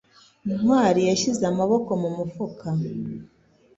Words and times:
Ntwali 0.55 1.01
yashyize 1.09 1.43
amaboko 1.51 1.91
mu 2.01 2.09
mufuka. 2.17 2.67